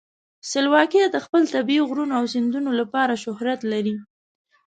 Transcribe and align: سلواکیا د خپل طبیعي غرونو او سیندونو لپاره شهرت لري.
سلواکیا 0.51 1.05
د 1.11 1.17
خپل 1.25 1.41
طبیعي 1.53 1.83
غرونو 1.89 2.13
او 2.19 2.23
سیندونو 2.33 2.71
لپاره 2.79 3.21
شهرت 3.23 3.59
لري. 3.71 3.95